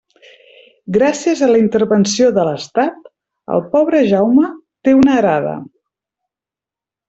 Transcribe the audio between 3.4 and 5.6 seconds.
el pobre Jaume té una arada.